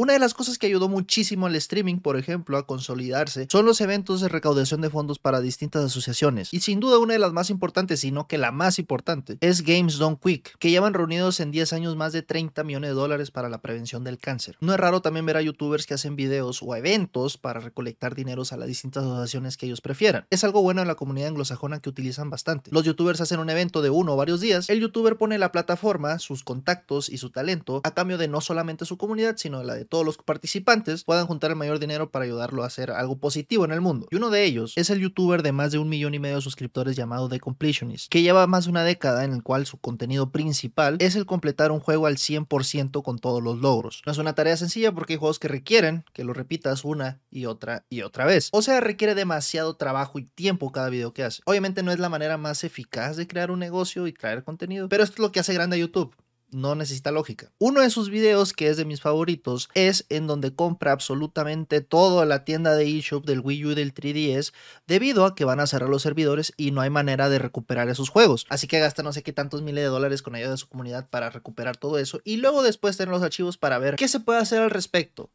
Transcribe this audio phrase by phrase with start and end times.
[0.00, 3.80] Una de las cosas que ayudó muchísimo al streaming, por ejemplo, a consolidarse, son los
[3.80, 6.54] eventos de recaudación de fondos para distintas asociaciones.
[6.54, 9.98] Y sin duda una de las más importantes, sino que la más importante, es Games
[9.98, 13.48] Done Quick, que llevan reunidos en 10 años más de 30 millones de dólares para
[13.48, 14.56] la prevención del cáncer.
[14.60, 18.52] No es raro también ver a youtubers que hacen videos o eventos para recolectar dineros
[18.52, 20.26] a las distintas asociaciones que ellos prefieran.
[20.30, 22.70] Es algo bueno en la comunidad anglosajona que utilizan bastante.
[22.70, 26.20] Los youtubers hacen un evento de uno o varios días, el youtuber pone la plataforma,
[26.20, 29.74] sus contactos y su talento a cambio de no solamente su comunidad, sino de la
[29.74, 33.64] de todos los participantes puedan juntar el mayor dinero para ayudarlo a hacer algo positivo
[33.64, 34.06] en el mundo.
[34.10, 36.42] Y uno de ellos es el youtuber de más de un millón y medio de
[36.42, 40.30] suscriptores llamado The Completionist, que lleva más de una década en el cual su contenido
[40.30, 44.02] principal es el completar un juego al 100% con todos los logros.
[44.06, 47.46] No es una tarea sencilla porque hay juegos que requieren que lo repitas una y
[47.46, 48.48] otra y otra vez.
[48.52, 51.42] O sea, requiere demasiado trabajo y tiempo cada video que hace.
[51.44, 55.04] Obviamente no es la manera más eficaz de crear un negocio y traer contenido, pero
[55.04, 56.14] esto es lo que hace grande a YouTube
[56.50, 57.50] no necesita lógica.
[57.58, 62.24] Uno de sus videos, que es de mis favoritos, es en donde compra absolutamente toda
[62.26, 64.52] la tienda de eShop del Wii U y del 3DS
[64.86, 68.08] debido a que van a cerrar los servidores y no hay manera de recuperar esos
[68.08, 68.46] juegos.
[68.48, 71.08] Así que gasta no sé qué tantos miles de dólares con ayuda de su comunidad
[71.08, 74.40] para recuperar todo eso y luego después tener los archivos para ver qué se puede
[74.40, 75.30] hacer al respecto.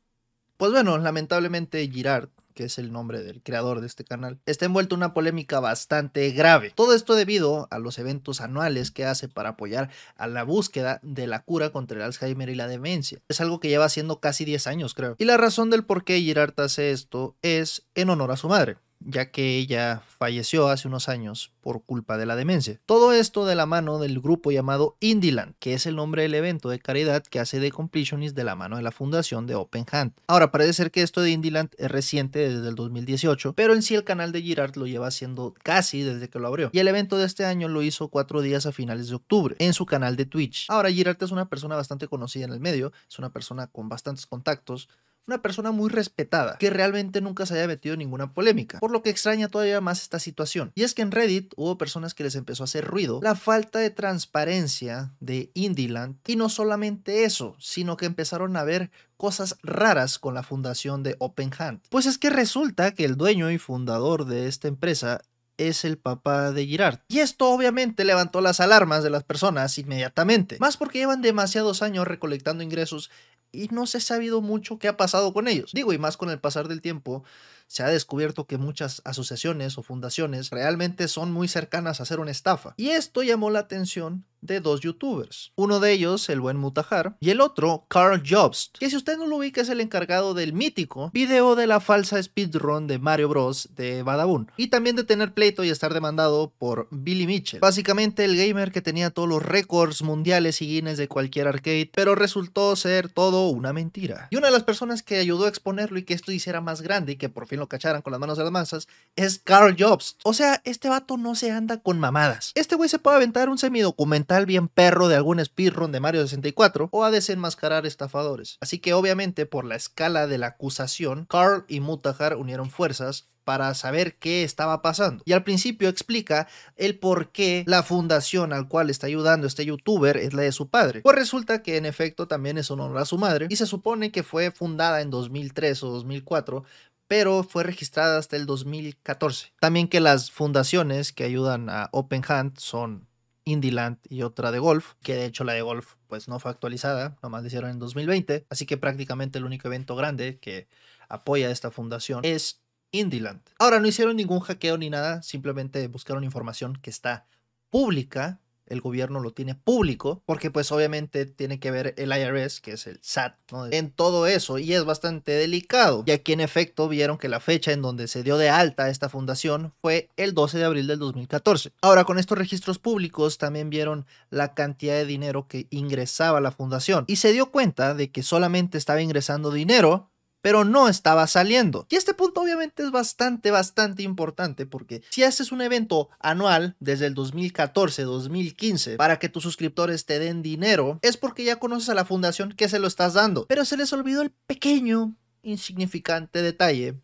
[0.57, 4.95] Pues bueno, lamentablemente Girard que es el nombre del creador de este canal, está envuelto
[4.95, 6.71] en una polémica bastante grave.
[6.75, 11.27] Todo esto debido a los eventos anuales que hace para apoyar a la búsqueda de
[11.27, 13.19] la cura contra el Alzheimer y la demencia.
[13.27, 15.15] Es algo que lleva haciendo casi 10 años, creo.
[15.17, 18.77] Y la razón del por qué Girard hace esto es en honor a su madre
[19.05, 22.79] ya que ella falleció hace unos años por culpa de la demencia.
[22.85, 26.69] Todo esto de la mano del grupo llamado Indieland, que es el nombre del evento
[26.69, 30.13] de caridad que hace The Completionist de la mano de la fundación de Open Hand.
[30.27, 33.95] Ahora, parece ser que esto de Indieland es reciente desde el 2018, pero en sí
[33.95, 36.69] el canal de Girard lo lleva haciendo casi desde que lo abrió.
[36.73, 39.73] Y el evento de este año lo hizo cuatro días a finales de octubre en
[39.73, 40.65] su canal de Twitch.
[40.69, 44.25] Ahora, Girard es una persona bastante conocida en el medio, es una persona con bastantes
[44.25, 44.89] contactos,
[45.27, 49.01] una persona muy respetada, que realmente nunca se haya metido en ninguna polémica, por lo
[49.01, 50.71] que extraña todavía más esta situación.
[50.75, 53.79] Y es que en Reddit hubo personas que les empezó a hacer ruido la falta
[53.79, 60.19] de transparencia de Indieland, y no solamente eso, sino que empezaron a ver cosas raras
[60.19, 61.81] con la fundación de Open Hand.
[61.89, 65.21] Pues es que resulta que el dueño y fundador de esta empresa
[65.57, 66.99] es el papá de Girard.
[67.07, 72.07] Y esto obviamente levantó las alarmas de las personas inmediatamente, más porque llevan demasiados años
[72.07, 73.11] recolectando ingresos
[73.53, 75.71] y no se ha sabido mucho qué ha pasado con ellos.
[75.73, 77.23] Digo, y más con el pasar del tiempo,
[77.73, 82.29] se ha descubierto que muchas asociaciones o fundaciones realmente son muy cercanas a ser una
[82.29, 82.75] estafa.
[82.77, 85.53] Y esto llamó la atención de dos youtubers.
[85.55, 89.25] Uno de ellos, el buen Mutajar, y el otro, Carl Jobs, que si usted no
[89.25, 93.69] lo ubica es el encargado del mítico video de la falsa speedrun de Mario Bros.
[93.75, 94.51] de Badabun.
[94.57, 97.61] Y también de tener pleito y estar demandado por Billy Mitchell.
[97.61, 102.15] Básicamente el gamer que tenía todos los récords mundiales y Guinness de cualquier arcade, pero
[102.15, 104.27] resultó ser todo una mentira.
[104.29, 107.13] Y una de las personas que ayudó a exponerlo y que esto hiciera más grande
[107.13, 110.17] y que por fin lo cacharan con las manos de las masas, es Carl Jobs.
[110.23, 112.51] O sea, este vato no se anda con mamadas.
[112.55, 116.89] Este güey se puede aventar un semidocumental bien perro de algún speedrun de Mario 64
[116.91, 118.57] o a desenmascarar estafadores.
[118.59, 123.73] Así que obviamente por la escala de la acusación, Carl y Mutahar unieron fuerzas para
[123.73, 125.23] saber qué estaba pasando.
[125.25, 130.17] Y al principio explica el por qué la fundación al cual está ayudando este youtuber
[130.17, 131.01] es la de su padre.
[131.01, 134.23] Pues resulta que en efecto también es honor a su madre y se supone que
[134.23, 136.63] fue fundada en 2003 o 2004
[137.07, 139.53] pero fue registrada hasta el 2014.
[139.59, 143.07] También que las fundaciones que ayudan a Open Hand son
[143.45, 147.17] Indieland y otra de golf, que de hecho la de golf pues no fue actualizada,
[147.21, 150.67] nomás la hicieron en 2020, así que prácticamente el único evento grande que
[151.09, 152.61] apoya esta fundación es
[152.91, 153.41] Indieland.
[153.59, 157.25] Ahora no hicieron ningún hackeo ni nada, simplemente buscaron información que está
[157.69, 162.73] pública el gobierno lo tiene público, porque pues obviamente tiene que ver el IRS, que
[162.73, 163.35] es el SAT,
[163.71, 167.71] en todo eso, y es bastante delicado, ya que en efecto vieron que la fecha
[167.71, 171.71] en donde se dio de alta esta fundación fue el 12 de abril del 2014.
[171.81, 177.05] Ahora, con estos registros públicos también vieron la cantidad de dinero que ingresaba la fundación,
[177.07, 180.09] y se dio cuenta de que solamente estaba ingresando dinero
[180.43, 181.87] pero no estaba saliendo.
[181.89, 187.05] Y este punto obviamente es bastante, bastante importante porque si haces un evento anual desde
[187.05, 191.93] el 2014, 2015 para que tus suscriptores te den dinero, es porque ya conoces a
[191.93, 193.45] la fundación que se lo estás dando.
[193.47, 196.99] Pero se les olvidó el pequeño, insignificante detalle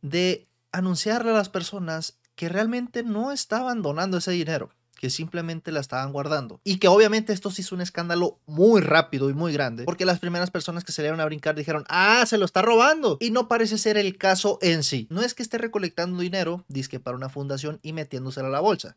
[0.00, 4.70] de anunciarle a las personas que realmente no estaban donando ese dinero
[5.00, 6.60] que simplemente la estaban guardando.
[6.62, 10.18] Y que obviamente esto se hizo un escándalo muy rápido y muy grande, porque las
[10.18, 13.16] primeras personas que salieron a brincar dijeron, ah, se lo está robando.
[13.18, 15.06] Y no parece ser el caso en sí.
[15.08, 16.66] No es que esté recolectando dinero,
[17.02, 18.96] para una fundación y metiéndoselo a la bolsa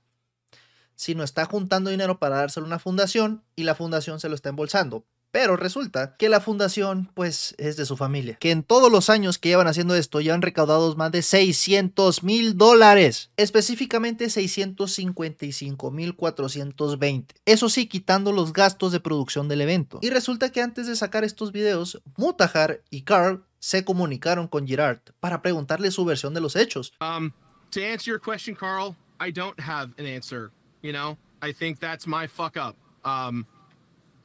[0.96, 4.50] sino está juntando dinero para dárselo a una fundación y la fundación se lo está
[4.50, 8.36] embolsando Pero resulta que la fundación, pues, es de su familia.
[8.36, 12.22] Que en todos los años que llevan haciendo esto ya han recaudado más de 600
[12.22, 13.32] mil dólares.
[13.36, 17.34] Específicamente 655 mil 420.
[17.46, 19.98] Eso sí, quitando los gastos de producción del evento.
[20.04, 25.00] Y resulta que antes de sacar estos videos, Mutahar y Carl se comunicaron con Girard
[25.20, 26.94] para preguntarle su versión de los hechos.
[27.02, 27.32] Um,
[27.72, 30.52] to answer your question, Carl, I don't have an answer.
[30.84, 32.76] You know, I think that's my fuck up.
[33.04, 33.48] Um,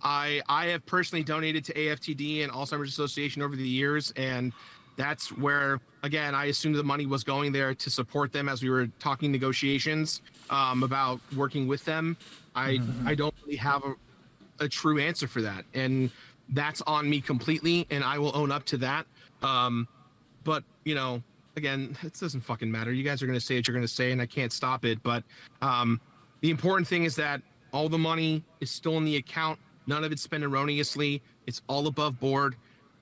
[0.02, 4.52] I I have personally donated to AFTD and Alzheimer's Association over the years, and
[4.96, 8.70] that's where again I assumed the money was going there to support them as we
[8.70, 12.16] were talking negotiations um, about working with them.
[12.54, 13.08] I mm-hmm.
[13.08, 13.94] I don't really have a,
[14.64, 16.10] a true answer for that, and
[16.50, 19.06] that's on me completely, and I will own up to that.
[19.42, 19.88] Um,
[20.44, 21.22] but you know,
[21.56, 22.92] again, it doesn't fucking matter.
[22.92, 24.84] You guys are going to say what you're going to say, and I can't stop
[24.84, 25.02] it.
[25.02, 25.24] But
[25.60, 26.00] um,
[26.40, 27.42] the important thing is that
[27.72, 29.58] all the money is still in the account
[29.88, 31.22] None of it's spent erroneously.
[31.46, 32.56] It's all above board.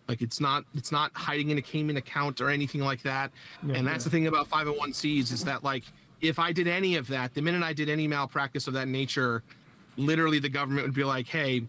[0.09, 3.33] Like it's not it's not hiding in a Cayman account or anything like that.
[3.67, 4.05] Yeah, and that's yeah.
[4.05, 5.83] the thing about 501c's is that like
[6.21, 9.43] if I did any of that, the minute I did any malpractice of that nature,
[9.97, 11.63] literally the government would be like, "Hey,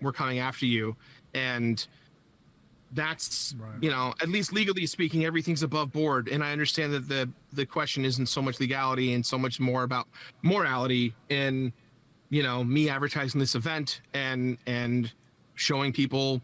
[0.00, 0.96] we're coming after you."
[1.34, 1.84] And
[2.92, 3.80] that's right.
[3.80, 7.64] you know at least legally speaking everything's above board and i understand that the the
[7.64, 10.08] question isn't so much legality and so much more about
[10.42, 11.72] morality and
[12.30, 15.12] you know, me advertising this event and and
[15.54, 16.40] showing people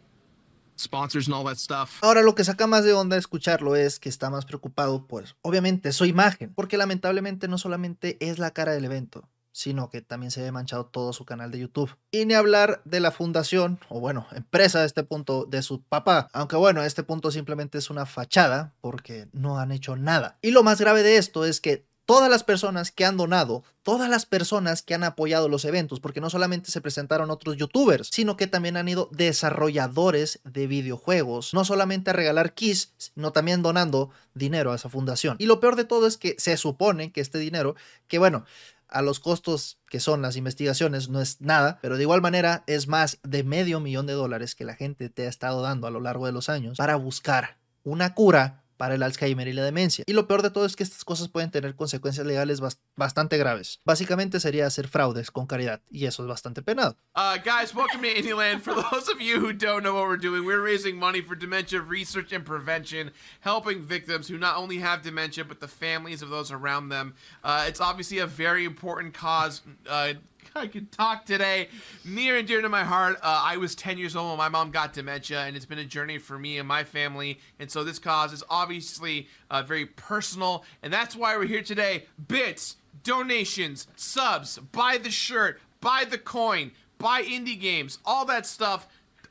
[0.76, 2.02] sponsors and all that stuff.
[2.02, 5.92] Ahora lo que saca más de onda escucharlo es que está más preocupado, pues, obviamente
[5.92, 10.42] su imagen, porque lamentablemente no solamente es la cara del evento, sino que también se
[10.42, 11.96] ve manchado todo su canal de YouTube.
[12.10, 16.28] Y ni hablar de la fundación, o bueno, empresa a este punto de su papá,
[16.34, 20.38] aunque bueno, este punto simplemente es una fachada porque no han hecho nada.
[20.42, 24.08] Y lo más grave de esto es que todas las personas que han donado, todas
[24.08, 28.36] las personas que han apoyado los eventos, porque no solamente se presentaron otros youtubers, sino
[28.36, 34.10] que también han ido desarrolladores de videojuegos, no solamente a regalar keys, sino también donando
[34.34, 35.36] dinero a esa fundación.
[35.38, 37.74] Y lo peor de todo es que se supone que este dinero,
[38.08, 38.44] que bueno,
[38.88, 42.86] a los costos que son las investigaciones no es nada, pero de igual manera es
[42.86, 46.00] más de medio millón de dólares que la gente te ha estado dando a lo
[46.00, 50.04] largo de los años para buscar una cura para el Alzheimer y la demencia.
[50.06, 52.60] Y lo peor de todo es que estas cosas pueden tener consecuencias legales
[52.96, 53.80] bastante graves.
[53.84, 56.96] Básicamente sería hacer fraudes con caridad y eso es bastante penado.
[57.14, 58.60] Uh, guys, welcome to Indieland.
[58.60, 61.80] For those of you who don't know what we're doing, we're raising money for dementia
[61.80, 66.52] research and prevention, helping victims who not only have dementia but the families of those
[66.52, 67.14] around them.
[67.42, 69.62] Uh, it's obviously a very important cause.
[69.88, 70.14] Uh,
[70.54, 71.68] I could talk today.
[72.04, 73.16] Near and dear to my heart.
[73.16, 75.84] Uh, I was 10 years old when my mom got dementia, and it's been a
[75.84, 77.38] journey for me and my family.
[77.58, 82.04] And so this cause is obviously uh, very personal, and that's why we're here today.
[82.28, 88.88] Bits, donations, subs, buy the shirt, buy the coin, buy indie games, all that stuff.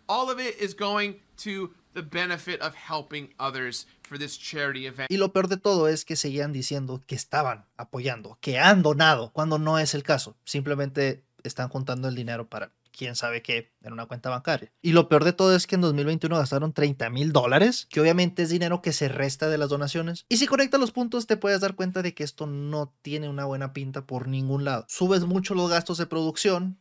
[0.07, 5.11] All of it is going to the benefit of helping others for this charity event.
[5.11, 9.31] Y lo peor de todo es que seguían diciendo que estaban apoyando, que han donado,
[9.31, 10.35] cuando no es el caso.
[10.45, 14.71] Simplemente están juntando el dinero para quién sabe qué en una cuenta bancaria.
[14.81, 18.43] Y lo peor de todo es que en 2021 gastaron 30 mil dólares, que obviamente
[18.43, 20.25] es dinero que se resta de las donaciones.
[20.29, 23.45] Y si conectas los puntos te puedes dar cuenta de que esto no tiene una
[23.45, 24.85] buena pinta por ningún lado.
[24.87, 26.79] Subes mucho los gastos de producción,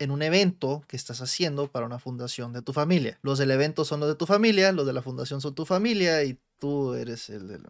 [0.00, 3.18] en un evento que estás haciendo para una fundación de tu familia.
[3.22, 6.24] Los del evento son los de tu familia, los de la fundación son tu familia
[6.24, 7.66] y tú eres el del...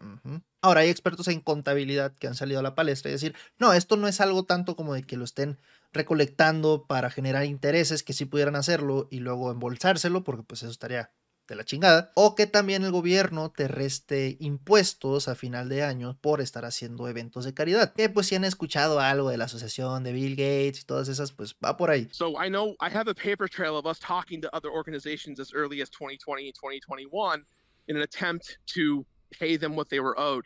[0.61, 3.97] Ahora, hay expertos en contabilidad que han salido a la palestra y decir, no, esto
[3.97, 5.57] no es algo tanto como de que lo estén
[5.91, 11.11] recolectando para generar intereses, que sí pudieran hacerlo y luego embolsárselo, porque pues eso estaría
[11.47, 16.17] de la chingada, o que también el gobierno te reste impuestos a final de año
[16.21, 17.93] por estar haciendo eventos de caridad.
[17.93, 21.31] Que pues si han escuchado algo de la asociación de Bill Gates y todas esas,
[21.33, 22.07] pues va por ahí.
[22.11, 25.51] So I know I have a paper trail of us talking to other organizations as
[25.53, 27.45] early as 2020 and 2021
[27.87, 30.45] in an attempt to pay them what they were owed.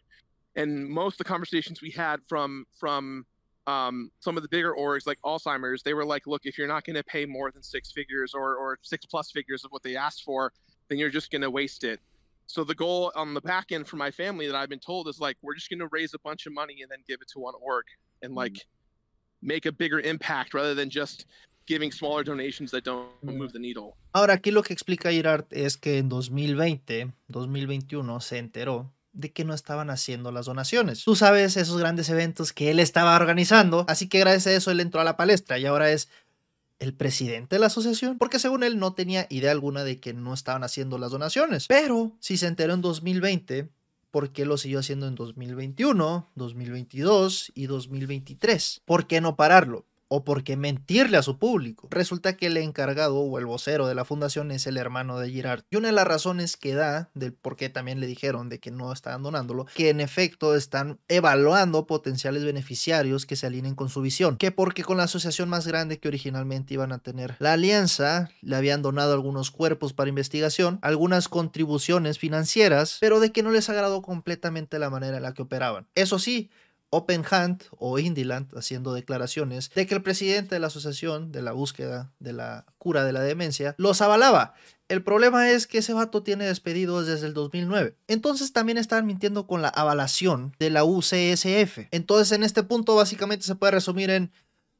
[0.55, 3.25] And most of the conversations we had from from
[3.67, 6.85] um, some of the bigger orgs like Alzheimer's, they were like, look, if you're not
[6.85, 9.95] going to pay more than six figures or, or six plus figures of what they
[9.95, 10.53] asked for,
[10.87, 11.99] then you're just going to waste it.
[12.47, 15.19] So the goal on the back end for my family that I've been told is
[15.19, 17.39] like we're just going to raise a bunch of money and then give it to
[17.39, 17.85] one org
[18.21, 18.37] and mm-hmm.
[18.37, 19.47] like mm-hmm.
[19.47, 21.25] make a bigger impact rather than just
[21.67, 23.93] giving smaller donations that don't move the needle.
[24.13, 29.45] Ahora aquí lo que explica Irart es que en 2020, 2021 se enteró de que
[29.45, 31.03] no estaban haciendo las donaciones.
[31.03, 34.81] Tú sabes esos grandes eventos que él estaba organizando, así que gracias a eso él
[34.81, 36.09] entró a la palestra y ahora es
[36.79, 40.33] el presidente de la asociación, porque según él no tenía idea alguna de que no
[40.33, 41.67] estaban haciendo las donaciones.
[41.67, 43.69] Pero si se enteró en 2020,
[44.11, 48.81] ¿por qué lo siguió haciendo en 2021, 2022 y 2023?
[48.83, 49.85] ¿Por qué no pararlo?
[50.07, 51.87] O por qué mentirle a su público.
[51.91, 55.63] Resulta que el encargado o el vocero de la fundación es el hermano de Girard.
[55.69, 58.71] Y una de las razones que da del por qué también le dijeron de que
[58.71, 64.01] no estaban donándolo, que en efecto están evaluando potenciales beneficiarios que se alineen con su
[64.01, 64.37] visión.
[64.37, 68.55] Que porque con la asociación más grande que originalmente iban a tener la alianza, le
[68.55, 74.01] habían donado algunos cuerpos para investigación, algunas contribuciones financieras, pero de que no les agradó
[74.01, 75.87] completamente la manera en la que operaban.
[75.95, 76.49] Eso sí,
[76.95, 81.51] Open Hunt o Indyland haciendo declaraciones de que el presidente de la Asociación de la
[81.51, 84.53] Búsqueda de la Cura de la Demencia los avalaba.
[84.87, 87.95] El problema es que ese vato tiene despedidos desde el 2009.
[88.07, 91.87] Entonces también están mintiendo con la avalación de la UCSF.
[91.91, 94.31] Entonces en este punto básicamente se puede resumir en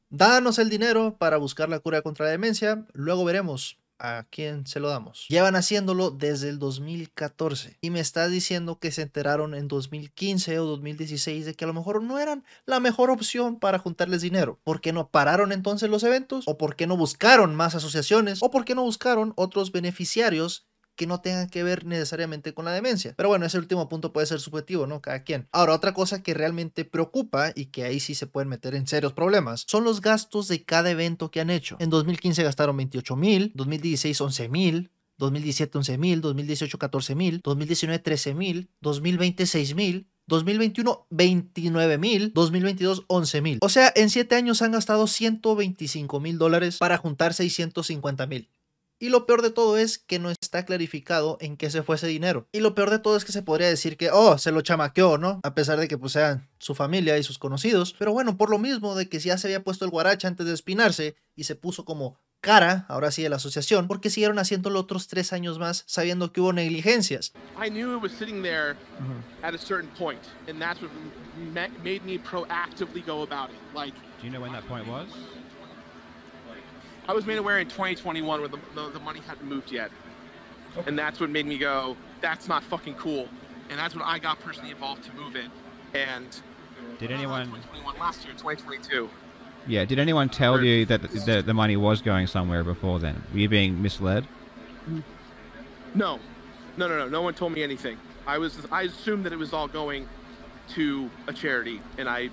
[0.08, 4.78] danos el dinero para buscar la cura contra la demencia, luego veremos ¿A quién se
[4.78, 5.26] lo damos?
[5.28, 10.66] Llevan haciéndolo desde el 2014 y me estás diciendo que se enteraron en 2015 o
[10.66, 14.60] 2016 de que a lo mejor no eran la mejor opción para juntarles dinero.
[14.64, 16.44] ¿Por qué no pararon entonces los eventos?
[16.46, 18.42] ¿O por qué no buscaron más asociaciones?
[18.42, 22.72] ¿O por qué no buscaron otros beneficiarios que no tengan que ver necesariamente con la
[22.72, 23.14] demencia.
[23.16, 25.00] Pero bueno, ese último punto puede ser subjetivo, ¿no?
[25.00, 25.48] Cada quien.
[25.52, 29.12] Ahora, otra cosa que realmente preocupa y que ahí sí se pueden meter en serios
[29.12, 31.76] problemas son los gastos de cada evento que han hecho.
[31.78, 38.02] En 2015 gastaron 28 mil, 2016 11 mil, 2017 11 mil, 2018 14 mil, 2019
[38.02, 43.58] 13 mil, 2020 6 mil, 2021 29 mil, 2022 11 mil.
[43.60, 48.50] O sea, en 7 años han gastado 125 mil dólares para juntar 650 mil.
[48.98, 52.06] Y lo peor de todo es que no está clarificado en qué se fue ese
[52.06, 52.48] dinero.
[52.52, 55.18] Y lo peor de todo es que se podría decir que, oh, se lo chamaqueó,
[55.18, 55.40] ¿no?
[55.42, 57.94] A pesar de que pues sean su familia y sus conocidos.
[57.98, 60.54] Pero bueno, por lo mismo de que ya se había puesto el guaracha antes de
[60.54, 65.08] espinarse y se puso como cara, ahora sí, de la asociación, porque siguieron haciéndolo otros
[65.08, 67.32] tres años más sabiendo que hubo negligencias.
[67.60, 68.76] I knew it was sitting there
[69.42, 70.90] at a certain point, and that's what
[71.82, 73.56] made me proactively go about it.
[73.74, 75.08] Like, Do you know when that point was?
[77.08, 79.90] I was made aware in 2021 where the, the, the money hadn't moved yet.
[80.86, 83.28] And that's what made me go, that's not fucking cool.
[83.70, 85.50] And that's when I got personally involved to move it.
[85.94, 86.26] And
[86.98, 87.46] Did anyone?
[87.46, 89.08] 2021 last year, 2022.
[89.66, 89.84] Yeah.
[89.84, 93.22] Did anyone tell you that the, the, the money was going somewhere before then?
[93.32, 94.26] Were you being misled?
[95.94, 96.20] No,
[96.76, 97.08] no, no, no.
[97.08, 97.96] No one told me anything.
[98.26, 100.08] I was, I assumed that it was all going
[100.74, 102.28] to a charity, and I,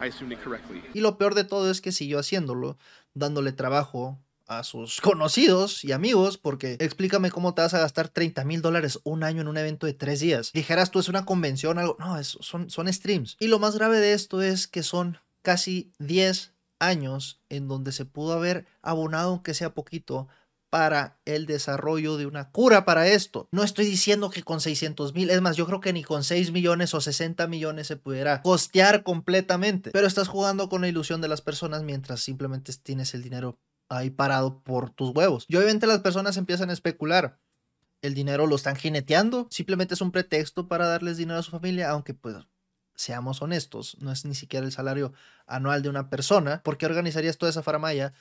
[0.00, 0.82] I assumed it correctly.
[0.94, 2.76] Y lo peor de todo es que siguió haciéndolo,
[3.14, 8.44] dándole trabajo a sus conocidos y amigos, porque explícame cómo te vas a gastar 30
[8.44, 10.52] mil dólares un año en un evento de tres días.
[10.52, 11.96] Dijeras tú, es una convención, algo.
[11.98, 13.36] No, es, son, son streams.
[13.40, 18.04] Y lo más grave de esto es que son casi 10 años en donde se
[18.04, 20.28] pudo haber abonado, aunque sea poquito,
[20.74, 23.48] para el desarrollo de una cura para esto.
[23.52, 26.50] No estoy diciendo que con 600 mil, es más, yo creo que ni con 6
[26.50, 31.28] millones o 60 millones se pudiera costear completamente, pero estás jugando con la ilusión de
[31.28, 33.56] las personas mientras simplemente tienes el dinero
[33.88, 35.44] ahí parado por tus huevos.
[35.46, 37.38] Y obviamente las personas empiezan a especular.
[38.02, 41.88] El dinero lo están jineteando, simplemente es un pretexto para darles dinero a su familia,
[41.90, 42.34] aunque pues
[42.96, 45.12] seamos honestos, no es ni siquiera el salario
[45.46, 46.62] anual de una persona.
[46.62, 48.12] ¿Por qué organizarías toda esa faramaya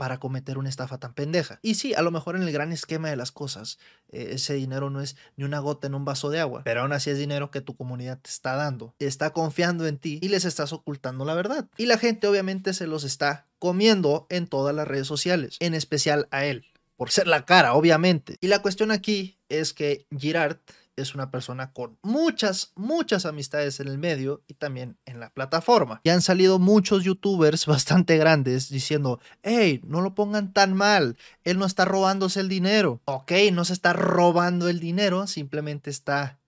[0.00, 1.58] para cometer una estafa tan pendeja.
[1.60, 3.78] Y sí, a lo mejor en el gran esquema de las cosas,
[4.08, 6.94] eh, ese dinero no es ni una gota en un vaso de agua, pero aún
[6.94, 10.46] así es dinero que tu comunidad te está dando, está confiando en ti y les
[10.46, 11.68] estás ocultando la verdad.
[11.76, 16.28] Y la gente obviamente se los está comiendo en todas las redes sociales, en especial
[16.30, 16.64] a él,
[16.96, 18.38] por ser la cara, obviamente.
[18.40, 20.56] Y la cuestión aquí es que Girard
[21.00, 26.00] es una persona con muchas, muchas amistades en el medio y también en la plataforma.
[26.04, 31.58] Y han salido muchos youtubers bastante grandes diciendo, hey, no lo pongan tan mal, él
[31.58, 33.00] no está robándose el dinero.
[33.04, 36.40] Ok, no se está robando el dinero, simplemente está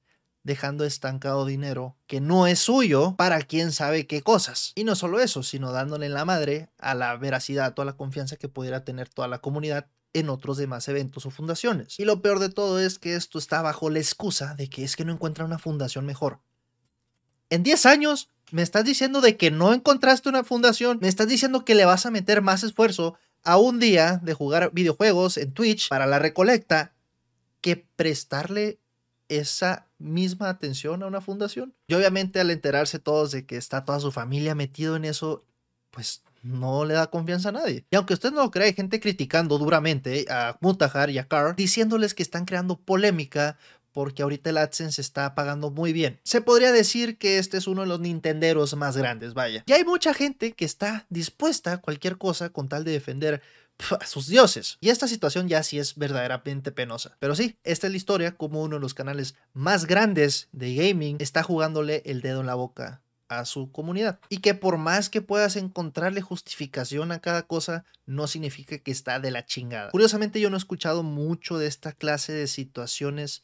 [0.45, 4.73] dejando estancado dinero que no es suyo para quién sabe qué cosas.
[4.75, 8.37] Y no solo eso, sino dándole la madre a la veracidad, a toda la confianza
[8.37, 11.99] que pudiera tener toda la comunidad en otros demás eventos o fundaciones.
[11.99, 14.97] Y lo peor de todo es que esto está bajo la excusa de que es
[14.97, 16.40] que no encuentra una fundación mejor.
[17.50, 21.64] En 10 años me estás diciendo de que no encontraste una fundación, me estás diciendo
[21.64, 25.88] que le vas a meter más esfuerzo a un día de jugar videojuegos en Twitch
[25.88, 26.92] para la recolecta
[27.61, 28.78] que prestarle
[29.28, 31.75] esa misma atención a una fundación.
[31.87, 35.45] Y obviamente al enterarse todos de que está toda su familia metido en eso,
[35.93, 37.87] pues no le da confianza a nadie.
[37.91, 41.55] Y aunque usted no lo crea, hay gente criticando duramente a Mutahar y a Carr,
[41.55, 43.57] diciéndoles que están creando polémica
[43.93, 46.19] porque ahorita el AdSense está pagando muy bien.
[46.25, 49.63] Se podría decir que este es uno de los nintenderos más grandes, vaya.
[49.67, 53.43] Y hay mucha gente que está dispuesta a cualquier cosa con tal de defender
[54.01, 54.79] a sus dioses.
[54.81, 57.17] Y esta situación ya sí es verdaderamente penosa.
[57.19, 61.19] Pero sí, esta es la historia como uno de los canales más grandes de gaming
[61.21, 63.02] está jugándole el dedo en la boca
[63.39, 64.19] a su comunidad.
[64.29, 69.21] Y que por más que puedas encontrarle justificación a cada cosa, no significa que está
[69.21, 69.91] de la chingada.
[69.91, 73.43] Curiosamente yo no he escuchado mucho de esta clase de situaciones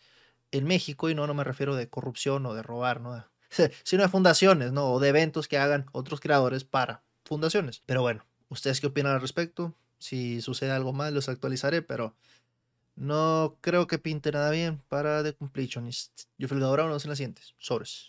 [0.50, 3.24] en México y no, no me refiero de corrupción o de robar, ¿no?
[3.82, 4.92] sino de fundaciones, ¿no?
[4.92, 7.82] O de eventos que hagan otros creadores para fundaciones.
[7.86, 9.74] Pero bueno, ¿ustedes qué opinan al respecto?
[9.98, 12.14] Si sucede algo más, los actualizaré, pero
[12.98, 16.24] no creo que pinte nada bien para The Completionist.
[16.36, 17.54] Yo fui el nos en las siguientes.
[17.58, 18.06] Sobres.